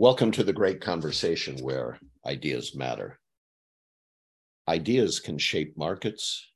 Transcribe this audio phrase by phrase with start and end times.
[0.00, 3.18] Welcome to the great conversation where ideas matter.
[4.68, 6.52] Ideas can shape markets,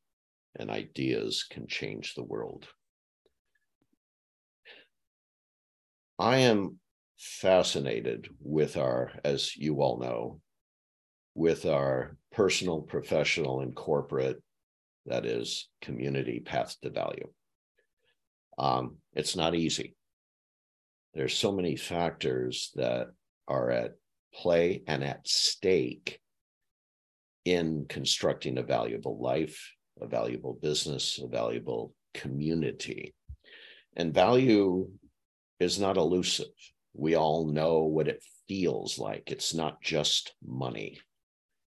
[0.54, 2.68] and ideas can change the world.
[6.20, 6.78] I am
[7.18, 10.40] fascinated with our, as you all know,
[11.34, 14.40] with our personal, professional, and corporate,
[15.06, 17.28] that is, community path to value.
[18.56, 19.96] Um, it's not easy.
[21.14, 23.08] There's so many factors that
[23.48, 23.92] are at
[24.34, 26.18] play and at stake
[27.44, 33.14] in constructing a valuable life, a valuable business, a valuable community.
[33.96, 34.88] And value
[35.60, 36.46] is not elusive.
[36.94, 39.30] We all know what it feels like.
[39.30, 41.00] It's not just money,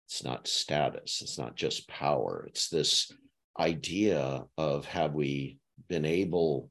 [0.07, 2.45] it's not status, it's not just power.
[2.49, 3.11] It's this
[3.59, 6.69] idea of have we been able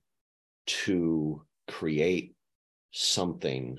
[0.67, 2.35] to create
[2.93, 3.79] something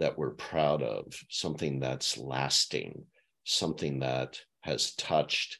[0.00, 3.04] that we're proud of, something that's lasting,
[3.44, 5.58] something that has touched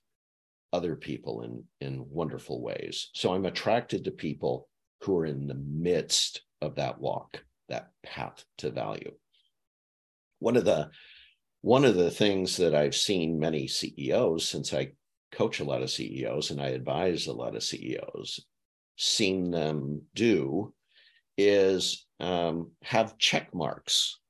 [0.73, 3.11] other people in, in wonderful ways.
[3.13, 4.67] So I'm attracted to people
[5.03, 9.13] who are in the midst of that walk, that path to value.
[10.39, 10.91] One of the
[11.63, 14.93] one of the things that I've seen many CEOs since I
[15.31, 18.47] coach a lot of CEOs and I advise a lot of CEOs,
[18.97, 20.73] seen them do
[21.37, 24.21] is um, have check marks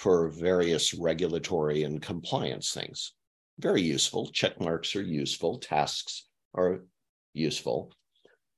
[0.00, 3.12] for various regulatory and compliance things.
[3.58, 4.30] Very useful.
[4.32, 5.58] Check marks are useful.
[5.58, 6.84] Tasks are
[7.34, 7.92] useful.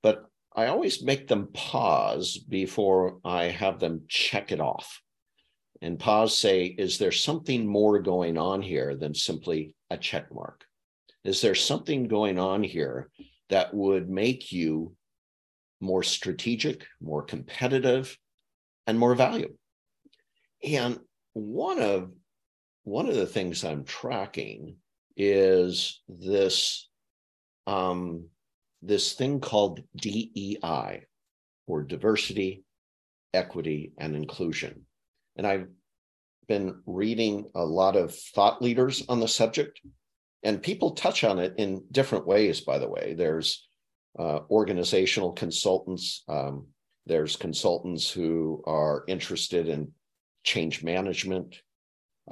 [0.01, 0.23] But
[0.55, 5.01] I always make them pause before I have them check it off.
[5.81, 10.63] And pause, say, is there something more going on here than simply a check mark?
[11.25, 13.09] Is there something going on here
[13.49, 14.95] that would make you
[15.81, 18.17] more strategic, more competitive,
[18.87, 19.57] and more valuable?
[20.63, 20.99] And
[21.33, 22.11] one of
[22.83, 24.75] one of the things I'm tracking
[25.15, 26.89] is this
[27.65, 28.27] um,
[28.81, 31.05] this thing called DEI,
[31.67, 32.63] or diversity,
[33.33, 34.81] equity, and inclusion.
[35.37, 35.67] And I've
[36.47, 39.79] been reading a lot of thought leaders on the subject,
[40.43, 42.61] and people touch on it in different ways.
[42.61, 43.65] By the way, there's
[44.19, 46.23] uh, organizational consultants.
[46.27, 46.67] Um,
[47.05, 49.91] there's consultants who are interested in
[50.43, 51.61] change management.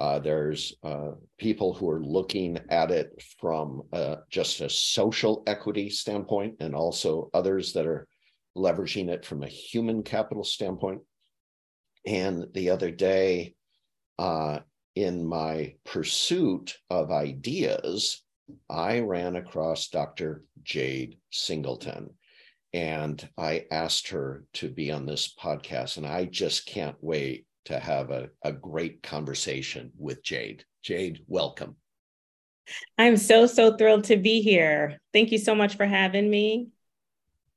[0.00, 5.90] Uh, there's uh, people who are looking at it from uh, just a social equity
[5.90, 8.06] standpoint, and also others that are
[8.56, 11.00] leveraging it from a human capital standpoint.
[12.06, 13.54] And the other day,
[14.18, 14.60] uh,
[14.94, 18.22] in my pursuit of ideas,
[18.68, 20.44] I ran across Dr.
[20.62, 22.10] Jade Singleton.
[22.74, 27.78] And I asked her to be on this podcast, and I just can't wait to
[27.78, 30.64] have a, a great conversation with Jade.
[30.82, 31.76] Jade, welcome.
[32.98, 34.98] I'm so, so thrilled to be here.
[35.12, 36.68] Thank you so much for having me.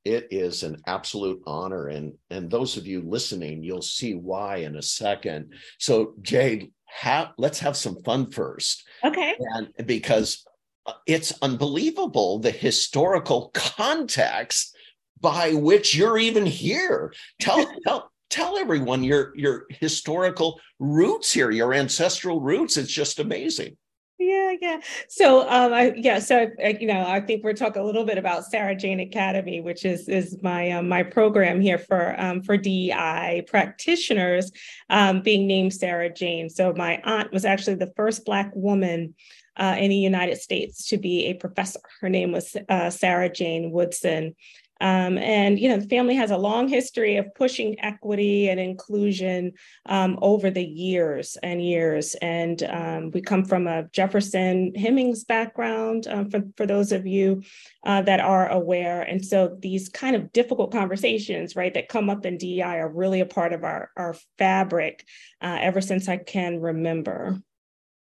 [0.04, 1.88] It is an absolute honor.
[1.88, 5.52] And, and those of you listening, you'll see why in a second.
[5.78, 8.86] So, Jade, have, let's have some fun first.
[9.04, 9.34] Okay.
[9.54, 10.46] And because
[10.86, 14.76] uh, it's unbelievable the historical context
[15.20, 17.12] by which you're even here.
[17.40, 22.76] Tell, tell, tell everyone your your historical roots here, your ancestral roots.
[22.76, 23.76] It's just amazing.
[24.18, 24.80] Yeah, yeah.
[25.08, 26.20] So, um, I yeah.
[26.20, 29.60] So, I, you know, I think we're talking a little bit about Sarah Jane Academy,
[29.60, 34.50] which is is my um, my program here for um, for DEI practitioners,
[34.88, 36.48] um, being named Sarah Jane.
[36.48, 39.14] So, my aunt was actually the first Black woman
[39.58, 41.80] uh, in the United States to be a professor.
[42.00, 44.34] Her name was uh, Sarah Jane Woodson.
[44.80, 49.52] Um, and you know, the family has a long history of pushing equity and inclusion
[49.86, 52.14] um, over the years and years.
[52.16, 57.42] And um, we come from a Jefferson Hemings background, um, for, for those of you
[57.84, 59.02] uh, that are aware.
[59.02, 63.20] And so these kind of difficult conversations, right, that come up in DEI are really
[63.20, 65.06] a part of our, our fabric
[65.40, 67.40] uh, ever since I can remember.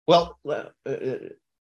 [0.06, 1.18] Well, uh, uh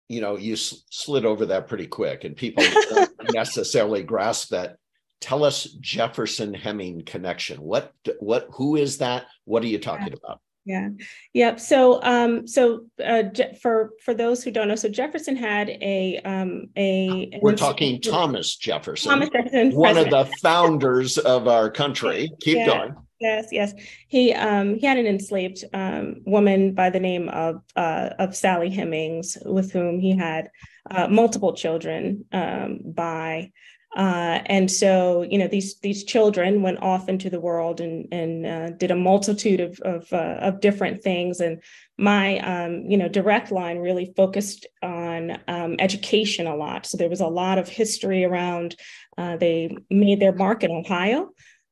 [0.07, 4.77] you know, you slid over that pretty quick, and people don't necessarily grasp that
[5.25, 7.57] tell us Jefferson Heming connection.
[7.63, 9.25] What what who is that?
[9.47, 10.19] What are you talking yeah.
[10.23, 10.41] about?
[10.67, 10.89] Yeah.
[11.33, 11.61] Yep.
[11.61, 16.21] So, um, so uh, Je- for for those who don't know, so Jefferson had a
[16.27, 17.39] um, a.
[17.41, 20.15] We're talking Thomas Jefferson, Thomas Jefferson, one president.
[20.15, 22.31] of the founders of our country.
[22.41, 22.67] Keep yeah.
[22.67, 22.95] going.
[23.19, 23.73] Yes, yes.
[24.09, 28.69] He um, he had an enslaved um, woman by the name of uh, of Sally
[28.71, 30.51] Hemings, with whom he had
[30.91, 33.51] uh, multiple children um, by
[33.95, 38.47] Uh, and so, you know, these these children went off into the world and and
[38.47, 41.41] uh, did a multitude of of, uh, of different things.
[41.41, 41.63] And
[41.97, 46.87] my, um, you know, direct line really focused on um, education a lot.
[46.87, 48.75] So there was a lot of history around.
[49.17, 51.31] Uh, they made their mark in Ohio.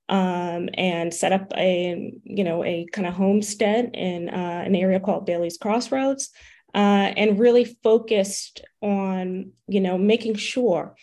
[0.08, 5.00] Um, and set up a you know a kind of homestead in uh, an area
[5.00, 6.30] called Bailey's Crossroads,
[6.74, 10.96] uh, and really focused on you know making sure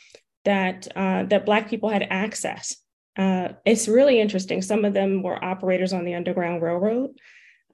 [0.45, 2.75] that uh, that Black people had access.
[3.17, 4.61] Uh, it's really interesting.
[4.61, 7.11] Some of them were operators on the Underground Railroad.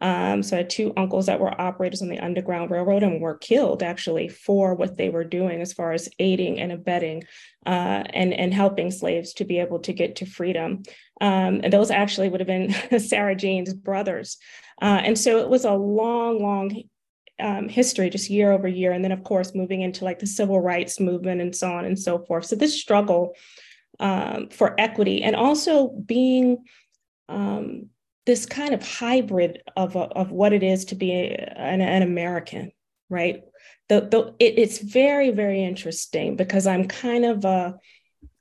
[0.02, 3.38] Um, so I had two uncles that were operators on the Underground Railroad and were
[3.38, 7.24] killed actually for what they were doing as far as aiding and abetting
[7.66, 10.84] uh, and, and helping slaves to be able to get to freedom.
[11.22, 14.38] Um, and those actually would have been Sarah Jane's brothers.
[14.82, 16.84] Uh, and so it was a long, long
[17.40, 18.92] um, history, just year over year.
[18.92, 21.98] And then, of course, moving into like the civil rights movement and so on and
[21.98, 22.46] so forth.
[22.46, 23.34] So, this struggle
[24.00, 26.64] um, for equity and also being
[27.30, 27.90] um,
[28.26, 32.72] this kind of hybrid of, of what it is to be an, an American,
[33.10, 33.44] right?
[33.88, 37.76] The, the, it, it's very, very interesting because I'm kind of a,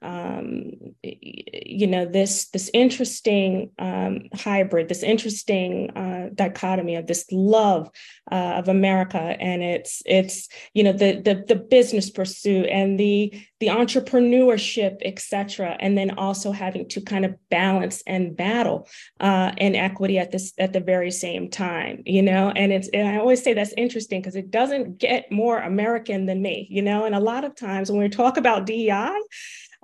[0.04, 0.72] um,
[1.02, 7.90] you know this this interesting um, hybrid, this interesting uh, dichotomy of this love
[8.30, 13.32] uh, of America and it's it's you know the the the business pursuit and the
[13.64, 18.86] the entrepreneurship, etc., and then also having to kind of balance and battle
[19.20, 22.50] uh, inequity at this at the very same time, you know.
[22.50, 26.42] And it's and I always say that's interesting because it doesn't get more American than
[26.42, 27.06] me, you know.
[27.06, 29.18] And a lot of times when we talk about DEI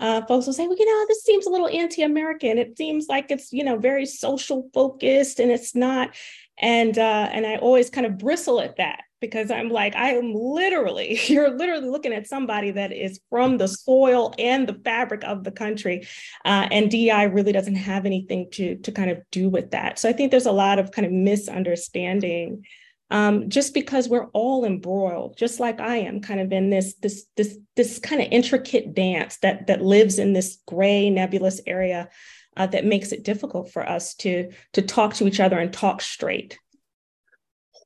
[0.00, 2.58] uh, folks will say, well, you know, this seems a little anti-American.
[2.58, 6.14] It seems like it's, you know, very social focused and it's not.
[6.58, 10.32] And uh, and I always kind of bristle at that because I'm like, I am
[10.34, 15.44] literally, you're literally looking at somebody that is from the soil and the fabric of
[15.44, 16.06] the country.
[16.44, 19.98] Uh, and DI really doesn't have anything to, to kind of do with that.
[19.98, 22.64] So I think there's a lot of kind of misunderstanding
[23.10, 27.26] um, just because we're all embroiled, just like I am, kind of in this this
[27.36, 32.08] this this kind of intricate dance that that lives in this gray nebulous area
[32.56, 36.00] uh, that makes it difficult for us to to talk to each other and talk
[36.00, 36.58] straight.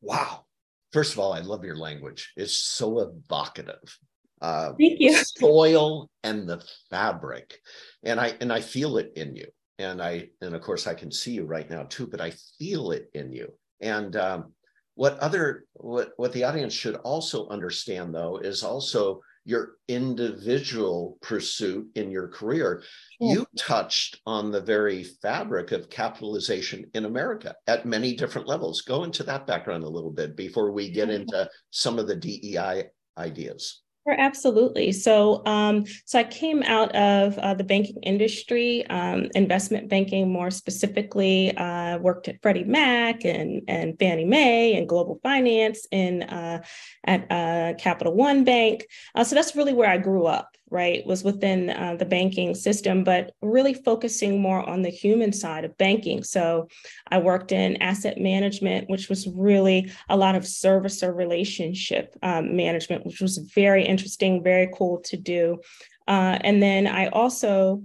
[0.02, 0.44] Wow!
[0.92, 2.32] First of all, I love your language.
[2.36, 3.98] It's so evocative.
[4.42, 5.16] Uh, Thank you.
[5.38, 7.58] Soil and the fabric,
[8.02, 9.46] and I and I feel it in you,
[9.78, 12.90] and I and of course I can see you right now too, but I feel
[12.90, 14.52] it in you, and um,
[14.94, 21.86] what other what what the audience should also understand though is also your individual pursuit
[21.96, 22.82] in your career.
[23.20, 28.82] You touched on the very fabric of capitalization in america at many different levels.
[28.82, 32.84] Go into that background a little bit before we get into some of the dei
[33.18, 34.92] ideas Sure, absolutely.
[34.92, 40.50] So, um, so I came out of uh, the banking industry, um, investment banking more
[40.50, 41.56] specifically.
[41.56, 46.62] Uh, worked at Freddie Mac and and Fannie Mae and Global Finance in uh,
[47.04, 48.84] at uh, Capital One Bank.
[49.14, 53.04] Uh, so that's really where I grew up right, was within uh, the banking system,
[53.04, 56.22] but really focusing more on the human side of banking.
[56.24, 56.68] So
[57.10, 63.06] I worked in asset management, which was really a lot of servicer relationship um, management,
[63.06, 65.60] which was very interesting, very cool to do.
[66.08, 67.82] Uh, and then I also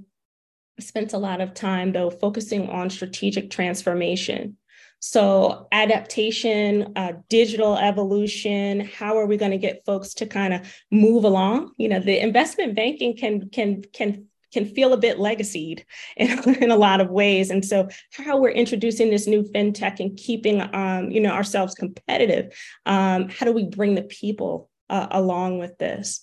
[0.80, 4.58] spent a lot of time, though, focusing on strategic transformation.
[5.02, 10.62] So, adaptation, uh, digital evolution, how are we going to get folks to kind of
[10.92, 11.72] move along?
[11.78, 15.86] You know, the investment banking can can can can feel a bit legacied
[16.18, 17.50] in, in a lot of ways.
[17.50, 22.54] And so how we're introducing this new fintech and keeping um, you know ourselves competitive,
[22.86, 26.20] um, how do we bring the people uh, along with this?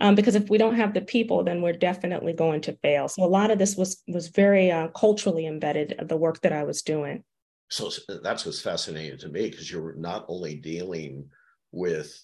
[0.00, 3.08] Um, because if we don't have the people, then we're definitely going to fail.
[3.08, 6.64] So a lot of this was was very uh, culturally embedded, the work that I
[6.64, 7.24] was doing
[7.70, 7.90] so
[8.22, 11.28] that's what's fascinating to me because you're not only dealing
[11.72, 12.18] with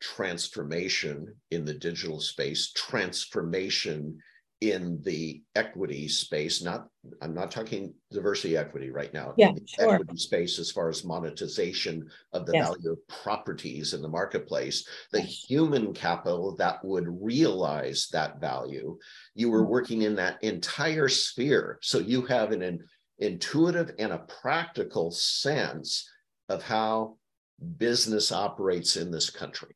[0.00, 4.18] transformation in the digital space transformation
[4.62, 6.88] in the equity space not
[7.20, 9.94] i'm not talking diversity equity right now yeah sure.
[9.94, 12.66] equity space as far as monetization of the yes.
[12.66, 18.96] value of properties in the marketplace the human capital that would realize that value
[19.34, 19.72] you were mm-hmm.
[19.72, 22.62] working in that entire sphere so you have an
[23.18, 26.08] intuitive and a practical sense
[26.48, 27.16] of how
[27.78, 29.74] business operates in this country.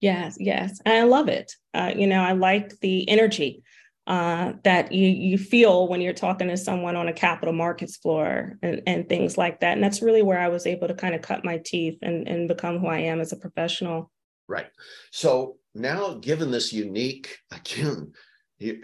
[0.00, 1.52] Yes, yes, and I love it.
[1.74, 3.62] Uh, you know, I like the energy
[4.06, 8.58] uh, that you you feel when you're talking to someone on a capital markets floor
[8.62, 9.74] and, and things like that.
[9.74, 12.48] And that's really where I was able to kind of cut my teeth and, and
[12.48, 14.10] become who I am as a professional.
[14.48, 14.66] Right.
[15.12, 18.12] So now, given this unique, again,
[18.58, 18.80] you,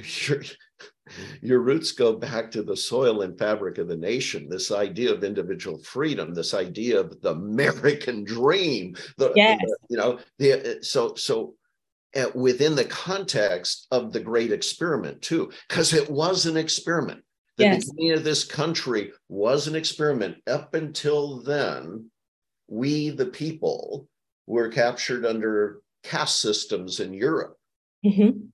[1.41, 5.25] your roots go back to the soil and fabric of the nation this idea of
[5.25, 9.59] individual freedom this idea of the american dream the, yes.
[9.61, 11.55] the you know the so so
[12.17, 17.23] uh, within the context of the great experiment too because it was an experiment
[17.57, 17.91] the yes.
[17.91, 22.11] beginning of this country was an experiment up until then
[22.69, 24.09] we the people
[24.47, 27.57] were captured under caste systems in europe
[28.05, 28.47] mm-hmm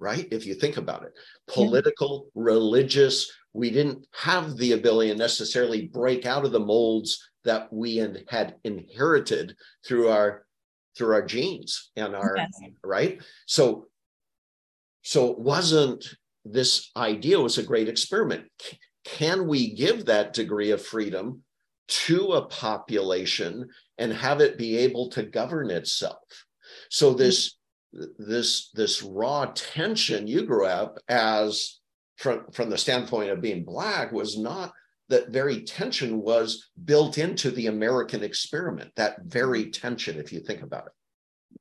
[0.00, 0.26] right?
[0.32, 1.12] If you think about it,
[1.46, 2.42] political, yeah.
[2.42, 7.96] religious, we didn't have the ability to necessarily break out of the molds that we
[8.28, 9.54] had inherited
[9.86, 10.44] through our
[10.96, 12.72] through our genes and our yes.
[12.84, 13.22] right.
[13.46, 13.86] So
[15.02, 16.04] so it wasn't
[16.44, 18.44] this idea was a great experiment.
[19.04, 21.42] Can we give that degree of freedom
[21.88, 26.18] to a population and have it be able to govern itself?
[26.90, 27.56] So this
[27.92, 31.80] this this raw tension you grew up as
[32.16, 34.72] from from the standpoint of being black was not
[35.08, 38.92] that very tension was built into the American experiment.
[38.96, 40.92] That very tension, if you think about it.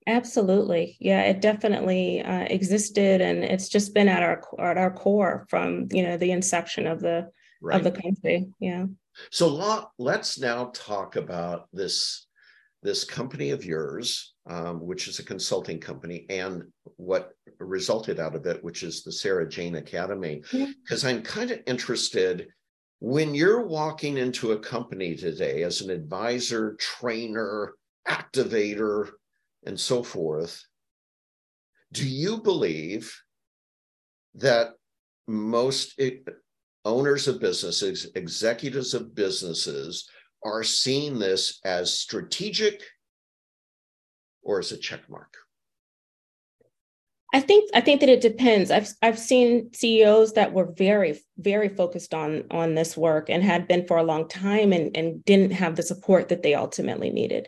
[0.06, 5.48] Absolutely, yeah, it definitely uh, existed, and it's just been at our at our core
[5.50, 7.32] from you know the inception of the
[7.62, 7.76] right.
[7.76, 8.48] of the country.
[8.60, 8.86] Yeah.
[9.32, 12.28] So let's now talk about this
[12.82, 16.64] this company of yours, um, which is a consulting company, and
[16.96, 20.42] what resulted out of it, which is the Sarah Jane Academy.
[20.84, 22.48] Because I'm kind of interested
[23.00, 27.74] when you're walking into a company today as an advisor, trainer,
[28.08, 29.10] activator,
[29.66, 30.64] and so forth.
[31.92, 33.14] Do you believe
[34.36, 34.72] that
[35.28, 36.00] most
[36.86, 40.10] owners of businesses, executives of businesses,
[40.44, 42.84] are seeing this as strategic
[44.42, 45.36] or as a check mark?
[47.32, 48.72] I think I think that it depends.
[48.72, 53.68] I've I've seen CEOs that were very very focused on on this work and had
[53.68, 57.48] been for a long time and and didn't have the support that they ultimately needed.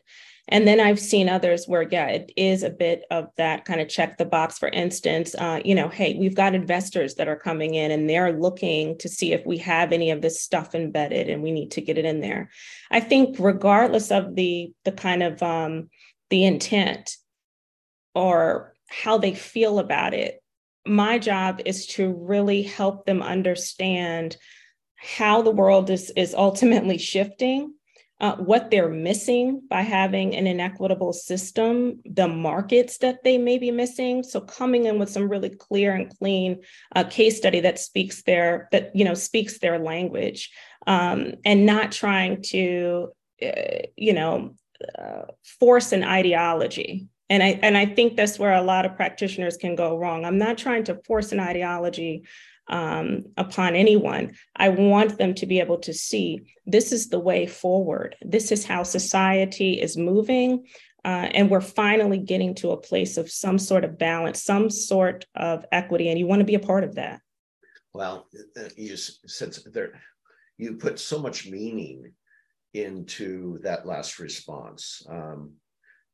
[0.52, 3.88] And then I've seen others where, yeah, it is a bit of that kind of
[3.88, 4.60] check the box.
[4.60, 8.34] For instance, uh, you know, hey, we've got investors that are coming in and they're
[8.38, 11.82] looking to see if we have any of this stuff embedded and we need to
[11.82, 12.50] get it in there.
[12.92, 15.90] I think regardless of the the kind of um,
[16.30, 17.16] the intent
[18.14, 20.44] or how they feel about it,
[20.86, 24.36] my job is to really help them understand
[24.98, 27.74] how the world is is ultimately shifting
[28.22, 33.72] uh, what they're missing by having an inequitable system, the markets that they may be
[33.72, 34.22] missing.
[34.22, 36.62] So coming in with some really clear and clean
[36.96, 40.52] uh, case study that speaks their that you know speaks their language,
[40.86, 43.10] um, and not trying to
[43.42, 44.54] uh, you know
[44.98, 45.24] uh,
[45.60, 47.08] force an ideology.
[47.28, 50.26] And I and I think that's where a lot of practitioners can go wrong.
[50.26, 52.26] I'm not trying to force an ideology
[52.72, 54.34] um, upon anyone.
[54.56, 58.16] I want them to be able to see this is the way forward.
[58.22, 60.66] This is how society is moving.
[61.04, 65.26] Uh, and we're finally getting to a place of some sort of balance, some sort
[65.36, 67.20] of equity, and you want to be a part of that.
[67.94, 70.00] Well, uh, you said there,
[70.58, 72.14] you put so much meaning
[72.76, 75.54] into that last response, um,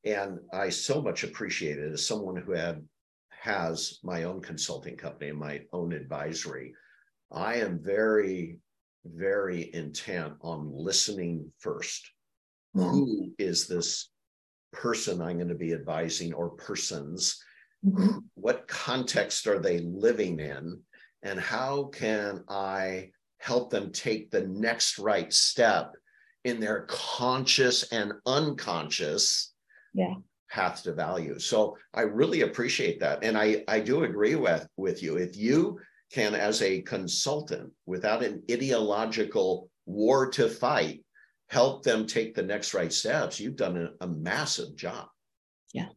[0.05, 2.81] and I so much appreciate it as someone who had
[3.39, 6.73] has my own consulting company and my own advisory,
[7.31, 8.59] I am very,
[9.05, 12.01] very intent on listening 1st
[12.75, 12.89] mm-hmm.
[12.89, 14.09] Who is this
[14.71, 17.41] person I'm going to be advising or persons?
[17.85, 18.19] Mm-hmm.
[18.35, 20.79] What context are they living in?
[21.23, 25.93] And how can I help them take the next right step
[26.43, 29.53] in their conscious and unconscious
[29.93, 30.15] yeah
[30.49, 31.39] path to value.
[31.39, 33.23] So I really appreciate that.
[33.23, 35.17] And I, I do agree with, with you.
[35.17, 35.79] If you
[36.11, 41.03] can, as a consultant, without an ideological war to fight,
[41.49, 45.07] help them take the next right steps, you've done a, a massive job.
[45.73, 45.89] Yeah.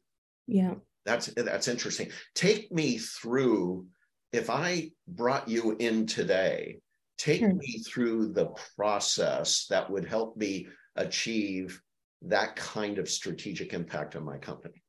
[0.47, 0.75] Yeah.
[1.07, 2.11] That's that's interesting.
[2.35, 3.87] Take me through
[4.33, 6.79] if I brought you in today,
[7.19, 7.55] take sure.
[7.55, 11.81] me through the process that would help me achieve
[12.23, 14.83] that kind of strategic impact on my company?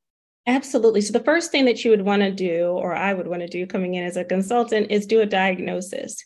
[0.46, 1.00] Absolutely.
[1.00, 3.48] So, the first thing that you would want to do, or I would want to
[3.48, 6.24] do coming in as a consultant, is do a diagnosis.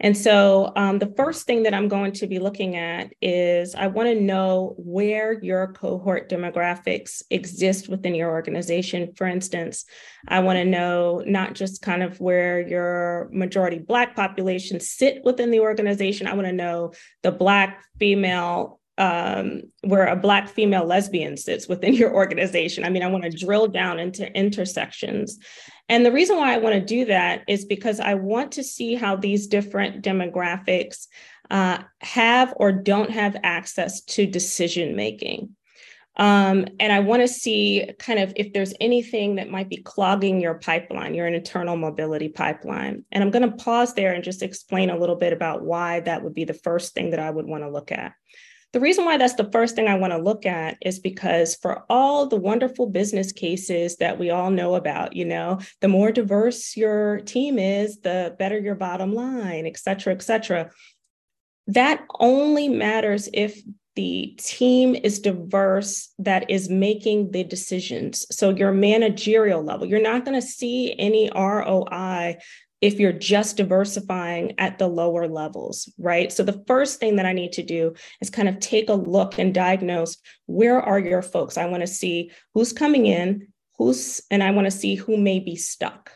[0.00, 3.88] And so, um, the first thing that I'm going to be looking at is I
[3.88, 9.12] want to know where your cohort demographics exist within your organization.
[9.16, 9.84] For instance,
[10.28, 15.50] I want to know not just kind of where your majority Black population sit within
[15.50, 21.36] the organization, I want to know the Black female um, where a Black female lesbian
[21.36, 22.84] sits within your organization.
[22.84, 25.38] I mean, I want to drill down into intersections.
[25.88, 28.94] And the reason why I want to do that is because I want to see
[28.94, 31.06] how these different demographics
[31.50, 35.54] uh, have or don't have access to decision making.
[36.16, 40.40] Um, and I want to see kind of if there's anything that might be clogging
[40.40, 43.04] your pipeline, your internal mobility pipeline.
[43.12, 46.24] And I'm going to pause there and just explain a little bit about why that
[46.24, 48.14] would be the first thing that I would want to look at.
[48.72, 51.84] The reason why that's the first thing I want to look at is because for
[51.88, 56.76] all the wonderful business cases that we all know about, you know, the more diverse
[56.76, 60.70] your team is, the better your bottom line, et cetera, et cetera.
[61.66, 63.62] That only matters if
[63.96, 68.26] the team is diverse that is making the decisions.
[68.30, 72.36] So, your managerial level, you're not going to see any ROI
[72.80, 76.32] if you're just diversifying at the lower levels, right?
[76.32, 79.38] So, the first thing that I need to do is kind of take a look
[79.38, 80.16] and diagnose
[80.46, 81.58] where are your folks?
[81.58, 85.40] I want to see who's coming in, who's, and I want to see who may
[85.40, 86.12] be stuck.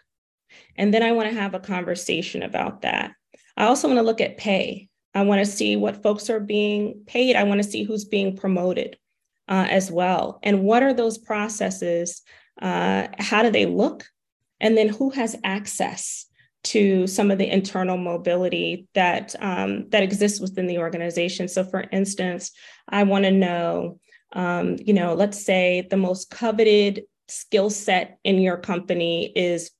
[0.77, 3.13] And then I want to have a conversation about that.
[3.57, 4.89] I also want to look at pay.
[5.15, 7.37] I want to see what folks are being paid.
[7.37, 8.97] I want to see who's being promoted
[9.49, 10.39] uh, as well.
[10.43, 12.23] And what are those processes?
[12.61, 14.07] Uh, how do they look?
[14.61, 16.27] And then who has access
[16.65, 21.49] to some of the internal mobility that um, that exists within the organization.
[21.49, 22.53] So, for instance,
[22.89, 23.99] I want to know,
[24.33, 29.71] um, you know, let's say the most coveted skill set in your company is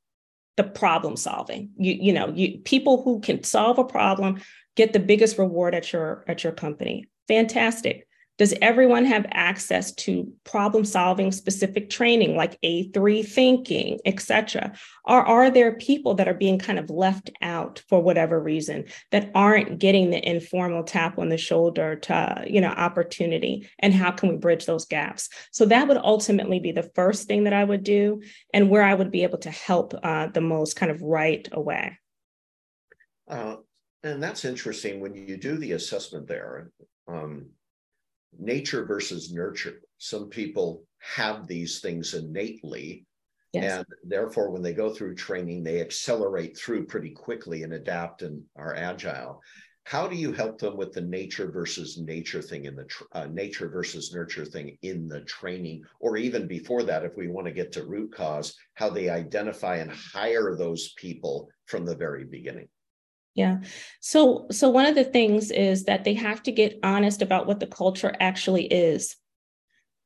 [0.57, 1.71] the problem solving.
[1.77, 4.41] You you know, you people who can solve a problem
[4.77, 7.07] get the biggest reward at your at your company.
[7.29, 8.07] Fantastic.
[8.43, 14.73] Does everyone have access to problem solving specific training like A3 thinking, etc.?
[15.05, 19.31] Or are there people that are being kind of left out for whatever reason that
[19.37, 23.71] aren't getting the informal tap on the shoulder to, you know, opportunity?
[23.79, 25.29] And how can we bridge those gaps?
[25.53, 28.23] So that would ultimately be the first thing that I would do
[28.53, 31.97] and where I would be able to help uh, the most kind of right away.
[33.31, 33.59] Uh,
[34.03, 36.73] and that's interesting when you do the assessment there.
[37.07, 37.51] Um,
[38.39, 39.81] nature versus nurture.
[39.99, 43.07] Some people have these things innately.
[43.53, 43.79] Yes.
[43.79, 48.43] And therefore, when they go through training, they accelerate through pretty quickly and adapt and
[48.57, 49.43] are agile.
[49.85, 53.69] How do you help them with the nature versus nature thing in the uh, nature
[53.69, 57.73] versus nurture thing in the training, or even before that, if we want to get
[57.73, 62.69] to root cause, how they identify and hire those people from the very beginning?
[63.35, 63.59] Yeah.
[64.01, 67.61] So so one of the things is that they have to get honest about what
[67.61, 69.17] the culture actually is.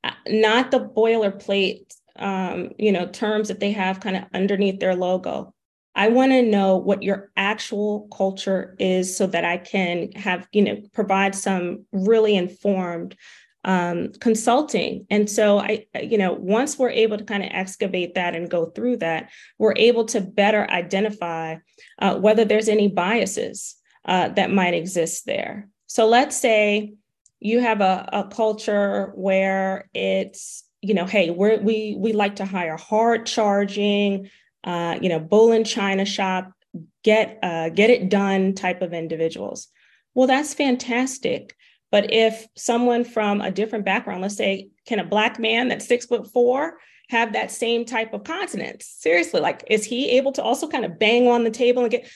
[0.04, 4.96] Uh, not the boilerplate um, you know, terms that they have kind of underneath their
[4.96, 5.52] logo.
[5.94, 10.62] I want to know what your actual culture is so that I can have, you
[10.62, 13.16] know, provide some really informed
[13.66, 15.06] um, consulting.
[15.10, 18.66] And so I, you know, once we're able to kind of excavate that and go
[18.66, 21.56] through that, we're able to better identify
[21.98, 23.74] uh, whether there's any biases
[24.04, 25.68] uh, that might exist there.
[25.88, 26.94] So let's say
[27.40, 32.44] you have a, a culture where it's, you know, hey, we're, we we like to
[32.44, 34.30] hire hard charging,
[34.62, 36.52] uh, you know, bull in China shop,
[37.02, 39.68] get uh, get it done type of individuals.
[40.14, 41.56] Well, that's fantastic.
[41.90, 46.06] But if someone from a different background, let's say, can a black man that's six
[46.06, 48.86] foot four have that same type of continence?
[48.86, 52.10] Seriously, like, is he able to also kind of bang on the table and get?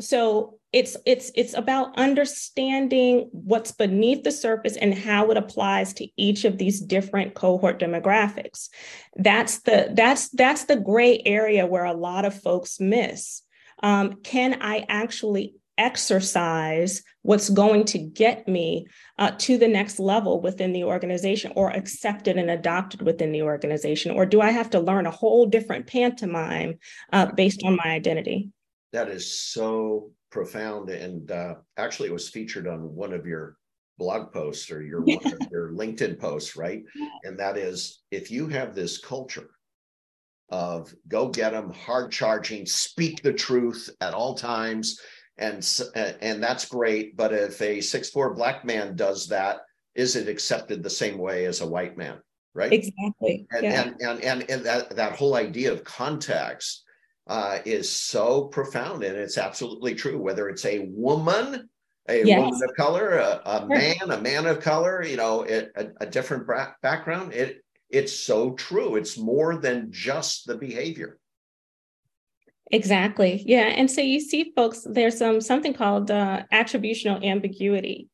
[0.00, 6.06] So it's it's it's about understanding what's beneath the surface and how it applies to
[6.16, 8.68] each of these different cohort demographics.
[9.16, 13.42] That's the that's that's the gray area where a lot of folks miss.
[13.82, 18.86] Um, can I actually exercise what's going to get me
[19.18, 24.12] uh, to the next level within the organization or accepted and adopted within the organization?
[24.12, 26.78] Or do I have to learn a whole different pantomime
[27.12, 28.50] uh, based on my identity?
[28.92, 30.90] That is so profound.
[30.90, 33.56] And uh, actually, it was featured on one of your
[33.98, 35.02] blog posts or your,
[35.50, 36.82] your LinkedIn posts, right?
[37.24, 39.50] And that is if you have this culture
[40.48, 45.00] of go get them, hard charging, speak the truth at all times,
[45.38, 47.16] and and that's great.
[47.16, 49.60] But if a six four black man does that,
[49.94, 52.18] is it accepted the same way as a white man?
[52.54, 52.72] Right.
[52.72, 53.46] Exactly.
[53.50, 53.82] And yeah.
[53.82, 56.84] and, and, and and that that whole idea of context
[57.26, 60.18] uh, is so profound, and it's absolutely true.
[60.18, 61.68] Whether it's a woman,
[62.08, 62.40] a yes.
[62.40, 66.06] woman of color, a, a man, a man of color, you know, it, a, a
[66.06, 66.48] different
[66.82, 68.96] background, it it's so true.
[68.96, 71.18] It's more than just the behavior.
[72.72, 73.42] Exactly.
[73.46, 73.66] Yeah.
[73.76, 78.08] And so you see folks, there's some something called uh, attributional ambiguity.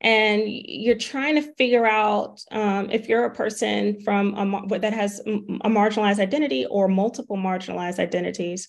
[0.00, 5.20] and you're trying to figure out um, if you're a person from a, that has
[5.20, 8.68] a marginalized identity or multiple marginalized identities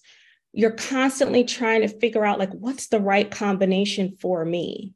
[0.53, 4.93] you're constantly trying to figure out like what's the right combination for me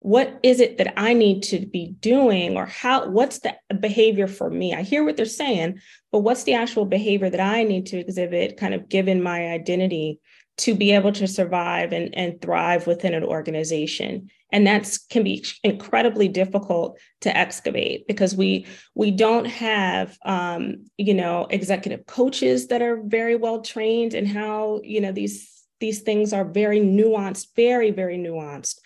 [0.00, 4.48] what is it that i need to be doing or how what's the behavior for
[4.48, 4.74] me?
[4.74, 5.80] I hear what they're saying
[6.12, 10.20] but what's the actual behavior that i need to exhibit kind of given my identity
[10.58, 14.30] to be able to survive and, and thrive within an organization?
[14.50, 21.14] And that's can be incredibly difficult to excavate because we we don't have um, you
[21.14, 26.32] know executive coaches that are very well trained in how you know these these things
[26.32, 28.78] are very nuanced very very nuanced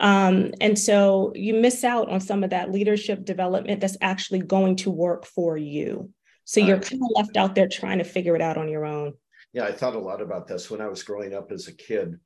[0.00, 4.76] um, and so you miss out on some of that leadership development that's actually going
[4.76, 6.10] to work for you
[6.44, 9.12] so you're kind of left out there trying to figure it out on your own
[9.52, 12.18] yeah, I thought a lot about this when I was growing up as a kid.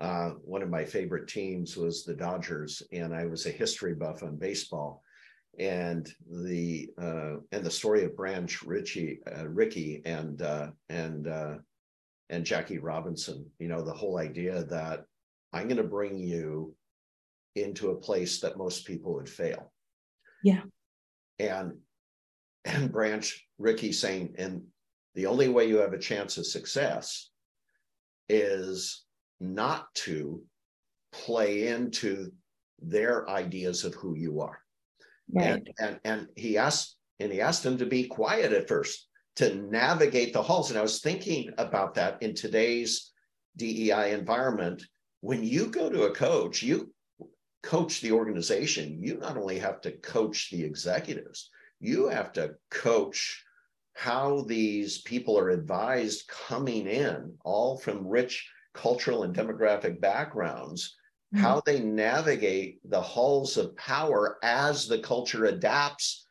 [0.00, 4.22] Uh, one of my favorite teams was the Dodgers, and I was a history buff
[4.22, 5.02] on baseball.
[5.58, 11.56] And the uh, and the story of Branch Richie, uh, Rickey, and uh, and uh,
[12.32, 13.46] and Jackie Robinson.
[13.60, 15.04] You know, the whole idea that
[15.52, 16.74] I'm going to bring you
[17.54, 19.70] into a place that most people would fail.
[20.42, 20.62] Yeah.
[21.38, 21.74] And
[22.64, 24.62] and Branch Rickey saying, and
[25.14, 27.30] the only way you have a chance of success
[28.28, 29.04] is
[29.40, 30.42] not to
[31.12, 32.32] play into
[32.80, 34.58] their ideas of who you are.
[35.30, 35.50] Right.
[35.50, 39.54] And, and and he asked and he asked him to be quiet at first to
[39.54, 40.70] navigate the halls.
[40.70, 43.12] And I was thinking about that in today's
[43.56, 44.82] DEI environment.
[45.20, 46.92] When you go to a coach, you
[47.62, 49.02] coach the organization.
[49.02, 53.42] You not only have to coach the executives, you have to coach
[53.94, 60.96] how these people are advised coming in, all from rich cultural and demographic backgrounds,
[61.34, 61.42] mm-hmm.
[61.42, 66.26] how they navigate the halls of power as the culture adapts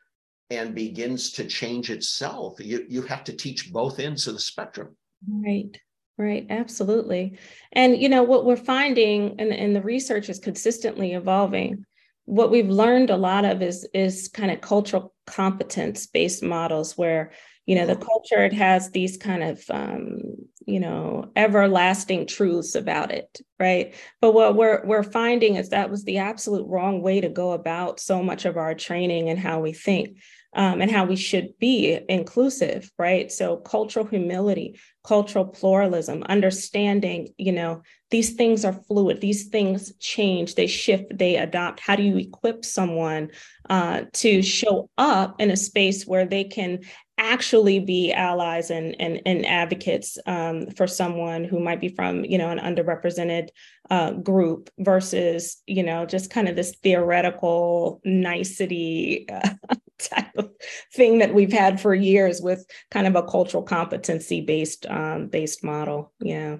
[0.56, 2.58] and begins to change itself.
[2.58, 4.96] You, you have to teach both ends of the spectrum.
[5.28, 5.78] Right.
[6.18, 7.38] Right, absolutely.
[7.72, 11.84] And you know what we're finding and, and the research is consistently evolving.
[12.26, 17.32] What we've learned a lot of is is kind of cultural competence based models where
[17.66, 20.18] you know the culture it has these kind of um,
[20.66, 26.04] you know everlasting truths about it right but what we're we're finding is that was
[26.04, 29.72] the absolute wrong way to go about so much of our training and how we
[29.72, 30.18] think
[30.54, 33.30] um, and how we should be inclusive right?
[33.30, 40.54] So cultural humility cultural pluralism understanding you know these things are fluid these things change
[40.54, 41.80] they shift they adopt.
[41.80, 43.30] How do you equip someone
[43.68, 46.80] uh, to show up in a space where they can
[47.18, 52.38] actually be allies and and, and advocates um, for someone who might be from you
[52.38, 53.48] know an underrepresented
[53.90, 59.76] uh, group versus you know just kind of this theoretical nicety uh,
[60.08, 60.50] type of
[60.94, 65.64] thing that we've had for years with kind of a cultural competency based um, based
[65.64, 66.12] model.
[66.20, 66.56] Yeah.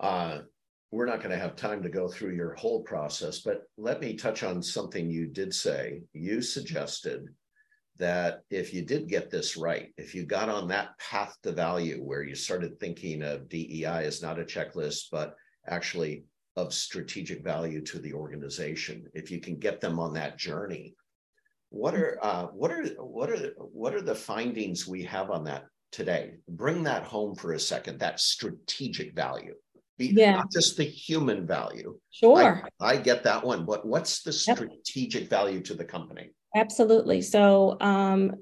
[0.00, 0.40] Uh,
[0.90, 4.14] we're not going to have time to go through your whole process but let me
[4.14, 6.02] touch on something you did say.
[6.12, 7.28] You suggested
[7.98, 11.96] that if you did get this right, if you got on that path to value
[11.96, 15.34] where you started thinking of DEI as not a checklist, but
[15.66, 16.24] actually
[16.56, 20.94] of strategic value to the organization, if you can get them on that journey,
[21.70, 25.64] what are uh, what are what are what are the findings we have on that
[25.92, 26.34] today?
[26.48, 28.00] Bring that home for a second.
[28.00, 29.54] That strategic value,
[29.98, 30.36] Be, yeah.
[30.36, 31.98] not just the human value.
[32.10, 35.30] Sure, I, I get that one, but what's the strategic yep.
[35.30, 36.30] value to the company?
[36.56, 37.20] Absolutely.
[37.20, 38.32] So um,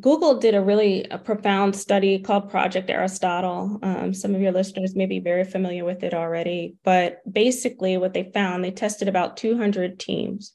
[0.00, 3.78] Google did a really a profound study called Project Aristotle.
[3.82, 8.12] Um, some of your listeners may be very familiar with it already, but basically, what
[8.12, 10.52] they found, they tested about 200 teams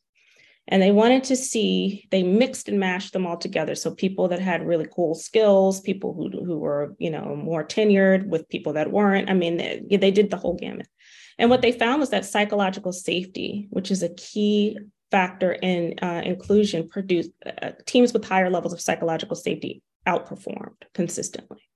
[0.70, 3.76] and they wanted to see, they mixed and mashed them all together.
[3.76, 8.28] So, people that had really cool skills, people who, who were, you know, more tenured
[8.28, 9.30] with people that weren't.
[9.30, 10.88] I mean, they, they did the whole gamut.
[11.40, 14.78] And what they found was that psychological safety, which is a key
[15.10, 21.69] factor in uh, inclusion produced uh, teams with higher levels of psychological safety outperformed consistently.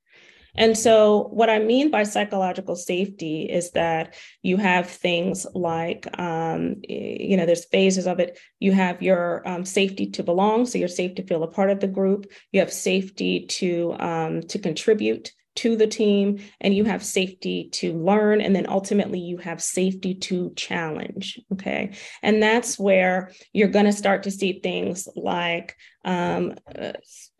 [0.56, 6.76] And so, what I mean by psychological safety is that you have things like, um,
[6.88, 8.39] you know, there's phases of it.
[8.60, 11.80] You have your um, safety to belong, so you're safe to feel a part of
[11.80, 12.32] the group.
[12.52, 17.94] You have safety to um, to contribute, to the team and you have safety to
[17.94, 21.92] learn and then ultimately you have safety to challenge okay
[22.24, 26.94] and that's where you're going to start to see things like um, uh,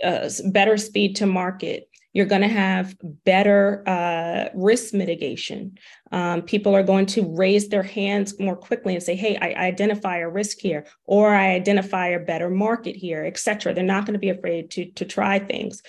[0.04, 2.95] uh, better speed to market you're going to have
[3.26, 5.78] better uh, risk mitigation.
[6.12, 10.17] Um, people are going to raise their hands more quickly and say, hey, I identify
[10.17, 13.73] a risk here, or I identify a better market here, et cetera.
[13.73, 15.82] They're not going to be afraid to, to try things.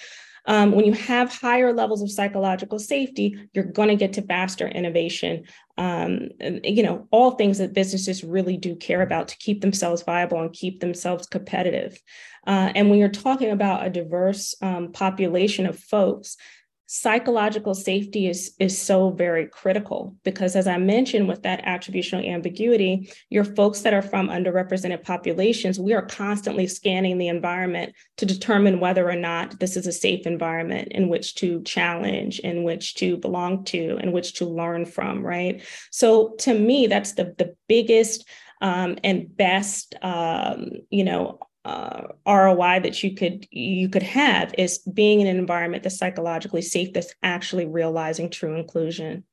[0.46, 4.68] Um, when you have higher levels of psychological safety, you're going to get to faster
[4.68, 5.44] innovation.
[5.78, 10.02] Um, and, you know, all things that businesses really do care about to keep themselves
[10.02, 12.00] viable and keep themselves competitive.
[12.46, 16.36] Uh, and when you're talking about a diverse um, population of folks,
[16.86, 23.10] psychological safety is is so very critical because as i mentioned with that attributional ambiguity
[23.30, 28.80] your folks that are from underrepresented populations we are constantly scanning the environment to determine
[28.80, 33.16] whether or not this is a safe environment in which to challenge in which to
[33.16, 35.62] belong to in which to learn from right?
[35.90, 38.28] So to me that's the the biggest
[38.60, 44.78] um, and best um, you know uh, ROI that you could you could have is
[44.78, 49.24] being in an environment that's psychologically safe, that's actually realizing true inclusion.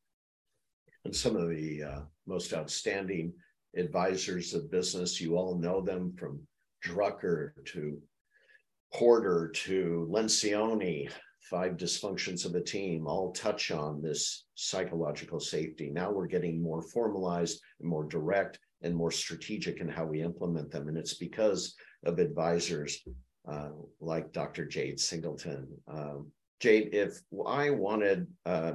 [1.03, 3.33] And some of the uh, most outstanding
[3.75, 6.39] advisors of business, you all know them from
[6.85, 7.99] Drucker to
[8.93, 15.89] Porter to Lencioni, five dysfunctions of a team, all touch on this psychological safety.
[15.89, 20.71] Now we're getting more formalized and more direct and more strategic in how we implement
[20.71, 20.87] them.
[20.87, 22.99] And it's because of advisors
[23.47, 24.65] uh, like Dr.
[24.65, 25.67] Jade Singleton.
[25.87, 28.73] Um, Jade, if I wanted uh,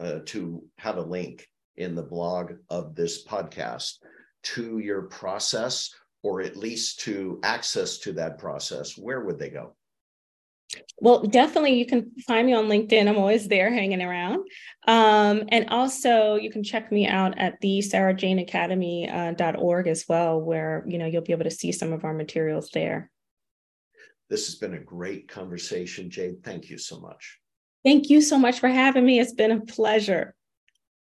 [0.00, 1.46] uh, to have a link
[1.76, 3.94] in the blog of this podcast
[4.42, 9.74] to your process, or at least to access to that process, where would they go?
[11.00, 13.08] Well, definitely you can find me on LinkedIn.
[13.08, 14.46] I'm always there hanging around.
[14.86, 20.84] Um, and also you can check me out at the sarahjaneacademy.org uh, as well, where
[20.86, 23.10] you know you'll be able to see some of our materials there.
[24.28, 26.44] This has been a great conversation, Jade.
[26.44, 27.38] Thank you so much.
[27.84, 29.20] Thank you so much for having me.
[29.20, 30.34] It's been a pleasure.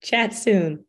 [0.01, 0.85] Chat soon.